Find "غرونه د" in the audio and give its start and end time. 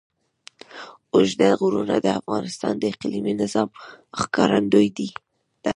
1.59-2.07